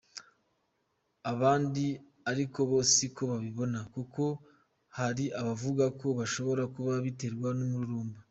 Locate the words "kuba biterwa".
6.75-7.49